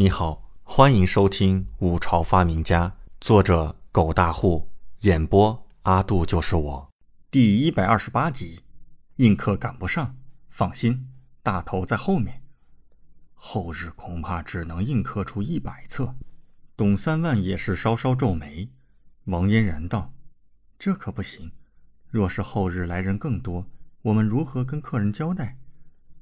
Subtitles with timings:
[0.00, 2.88] 你好，欢迎收听《五朝发明家》，
[3.20, 6.90] 作者狗大户，演播阿杜就是我，
[7.30, 8.60] 第一百二十八集。
[9.16, 10.16] 印刻赶不上，
[10.48, 11.06] 放心，
[11.42, 12.42] 大头在后面。
[13.34, 16.14] 后日恐怕只能印刻出一百册。
[16.78, 18.70] 董三万也是稍稍皱眉。
[19.24, 20.14] 王嫣然道
[20.80, 21.52] ：“这可不行，
[22.08, 23.66] 若是后日来人更多，
[24.00, 25.58] 我们如何跟客人交代？”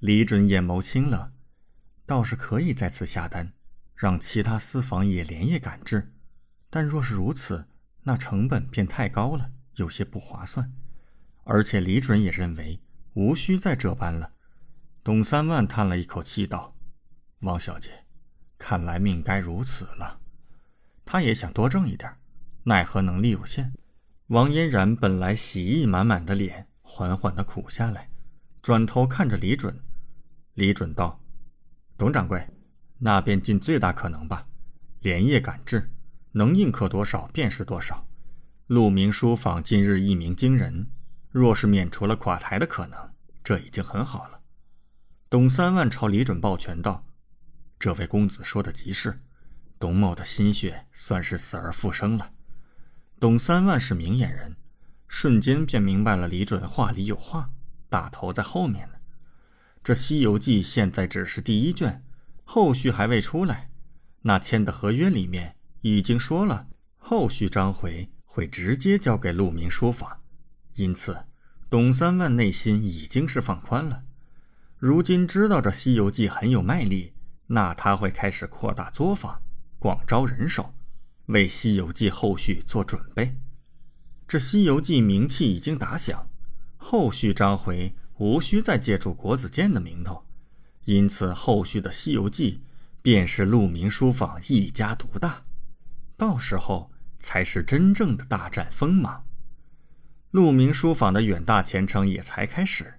[0.00, 1.32] 李准眼眸清了，
[2.06, 3.52] 倒是可以再次下单。
[3.96, 6.12] 让其他私房也连夜赶制，
[6.68, 7.66] 但若是如此，
[8.02, 10.70] 那成本便太高了，有些不划算。
[11.44, 12.80] 而且李准也认为
[13.14, 14.32] 无需再这般了。
[15.02, 16.76] 董三万叹了一口气道
[17.40, 18.04] ：“王小姐，
[18.58, 20.20] 看来命该如此了。”
[21.06, 22.12] 他也想多挣一点，
[22.64, 23.72] 奈何能力有限。
[24.26, 28.10] 王嫣然本来喜意满满的脸缓缓的苦下来，
[28.60, 29.80] 转头看着李准。
[30.54, 31.22] 李准道
[31.96, 32.44] ：“董掌柜。”
[32.98, 34.46] 那便尽最大可能吧，
[35.00, 35.90] 连夜赶制，
[36.32, 38.06] 能印刻多少便是多少。
[38.66, 40.88] 鹿鸣书坊今日一鸣惊人，
[41.30, 42.98] 若是免除了垮台的可能，
[43.44, 44.40] 这已经很好了。
[45.28, 47.04] 董三万朝李准抱拳道
[47.78, 49.20] ：“这位公子说的极是，
[49.78, 52.32] 董某的心血算是死而复生了。”
[53.20, 54.56] 董三万是明眼人，
[55.06, 57.50] 瞬间便明白了李准话里有话，
[57.88, 58.94] 大头在后面呢。
[59.84, 62.05] 这《西游记》现在只是第一卷。
[62.48, 63.70] 后续还未出来，
[64.22, 70.20] 那签的合约里面已经说了，后续章回会直接交给鹿鸣书坊，
[70.74, 71.26] 因此
[71.68, 74.04] 董三万内心已经是放宽了。
[74.78, 77.12] 如今知道这《西游记》很有卖力，
[77.48, 79.42] 那他会开始扩大作坊，
[79.80, 80.72] 广招人手，
[81.26, 83.36] 为《西游记》后续做准备。
[84.28, 86.28] 这《西游记》名气已经打响，
[86.76, 90.25] 后续章回无需再借助国子监的名头。
[90.86, 92.62] 因此，后续的《西游记》
[93.02, 95.42] 便是鹿鸣书坊一家独大，
[96.16, 99.24] 到时候才是真正的大展锋芒。
[100.30, 102.94] 鹿鸣书坊的远大前程也才开始。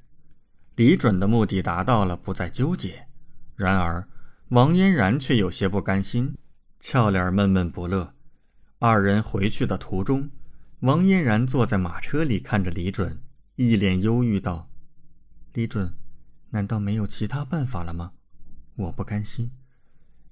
[0.76, 3.08] 李准的目的达到了，不再纠结。
[3.56, 4.06] 然而，
[4.50, 6.36] 王嫣然却有些不甘心，
[6.80, 8.14] 俏脸闷闷不乐。
[8.80, 10.30] 二人回去的途中，
[10.82, 13.22] 王嫣然坐在马车里，看着李准，
[13.56, 14.70] 一脸忧郁道
[15.54, 15.94] ：“李准。”
[16.50, 18.14] 难道没有其他办法了吗？
[18.76, 19.52] 我不甘心。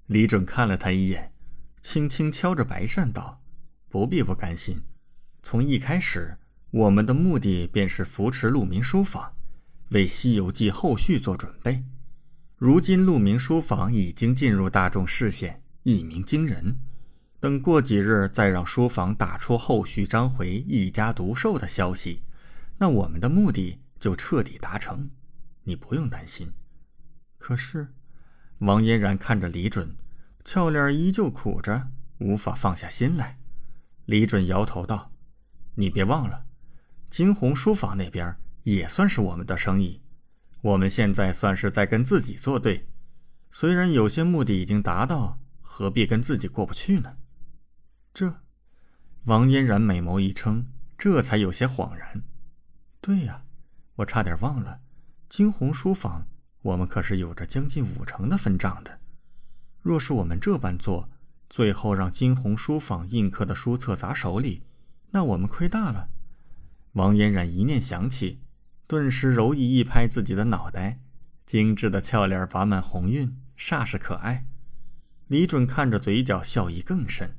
[0.07, 1.31] 李准看了他一眼，
[1.81, 3.41] 轻轻敲着白扇道
[3.89, 4.81] ：“不必不甘心。
[5.41, 6.37] 从一开始，
[6.71, 9.33] 我们的目的便是扶持鹿鸣书房，
[9.89, 11.83] 为《西游记》后续做准备。
[12.57, 16.77] 如今鹿鸣书房已经进入大众视线，一鸣惊人。
[17.39, 22.21] 等过几日，再让书房打出后续章回一家独售的消息，
[22.77, 25.09] 那我们的目的就彻底达成。”
[25.67, 26.53] 你不用担心，
[27.37, 27.93] 可是，
[28.59, 29.95] 王嫣然看着李准，
[30.43, 31.89] 俏脸依旧苦着，
[32.19, 33.39] 无法放下心来。
[34.05, 35.11] 李准摇头道
[35.73, 36.45] ：“你别忘了，
[37.09, 40.03] 金鸿书坊那边也算是我们的生意，
[40.61, 42.87] 我们现在算是在跟自己作对。
[43.49, 47.17] 虽然有些目的已经达到，何必跟自己过不去呢？”
[48.13, 48.41] 这，
[49.25, 52.21] 王嫣然美眸一撑，这才有些恍然
[53.01, 53.43] ：“对呀，
[53.95, 54.81] 我差点忘了。”
[55.27, 56.27] 金鸿书坊，
[56.61, 58.99] 我们可是有着将近五成的分账的。
[59.81, 61.09] 若是我们这般做，
[61.49, 64.63] 最后让金鸿书坊印刻的书册砸手里，
[65.11, 66.09] 那我们亏大了。
[66.93, 68.39] 王嫣然一念想起，
[68.87, 70.99] 顿时柔意一拍自己的脑袋，
[71.45, 74.45] 精致的俏脸拔满红晕，煞是可爱。
[75.27, 77.35] 李准看着，嘴角笑意更深。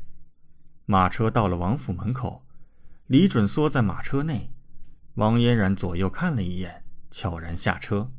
[0.85, 2.45] 马车到了王府门口，
[3.07, 4.51] 李准缩在马车内，
[5.15, 6.83] 王嫣然左右看了一眼。
[7.17, 8.13] 悄然下车，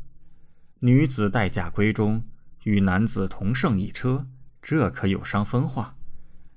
[0.80, 2.24] 女子待嫁闺中，
[2.63, 4.25] 与男子同乘一车，
[4.59, 5.96] 这可有伤风化。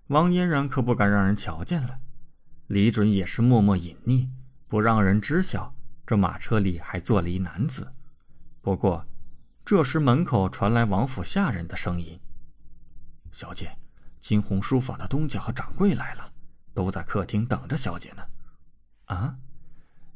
[0.07, 2.01] 王嫣然可不敢让人瞧见了。
[2.69, 4.31] 李准也是默默隐匿，
[4.69, 5.75] 不让人知晓。
[6.07, 7.93] 这马车里还坐了一男子。
[8.63, 9.07] 不过，
[9.63, 12.19] 这时门口传来王府下人的声音
[13.31, 13.77] ：“小姐，
[14.19, 16.33] 金鸿书坊的东家和掌柜来了，
[16.73, 18.23] 都在客厅等着小姐呢。”
[19.15, 19.37] 啊！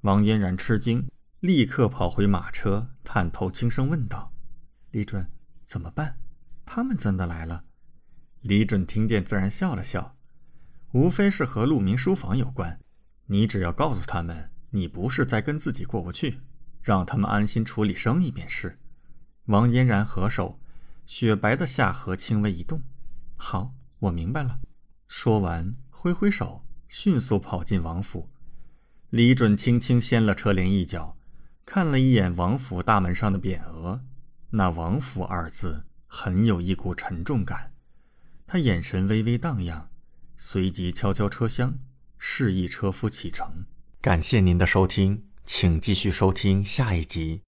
[0.01, 1.07] 王嫣然吃惊。
[1.45, 4.33] 立刻跑回马车，探头轻声问道
[4.93, 5.31] ：“李准，
[5.67, 6.17] 怎么办？
[6.65, 7.65] 他们真的来了？”
[8.41, 10.17] 李准听见，自然笑了笑
[10.93, 12.81] ：“无非是和鹿鸣书房有关。
[13.27, 16.41] 你只要告诉他们，你不是在跟自己过不去，
[16.81, 18.79] 让他们安心处理生意便是。”
[19.45, 20.59] 王嫣然合手，
[21.05, 22.81] 雪白的下颌轻微一动
[23.37, 24.61] ：“好，我明白了。”
[25.09, 28.31] 说完，挥挥手，迅速跑进王府。
[29.11, 31.19] 李准轻轻掀了车帘一角。
[31.67, 34.01] 看了一眼王府大门上的匾额，
[34.51, 37.73] 那“王府”二字很有一股沉重感，
[38.47, 39.89] 他眼神微微荡漾，
[40.37, 41.79] 随即敲敲车厢，
[42.19, 43.65] 示意车夫启程。
[44.01, 47.41] 感谢您的收听，请继续收听下一集。